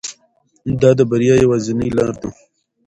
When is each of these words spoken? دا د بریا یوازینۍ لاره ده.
دا 0.81 0.89
د 0.97 1.01
بریا 1.09 1.35
یوازینۍ 1.43 1.89
لاره 1.97 2.15
ده. 2.21 2.29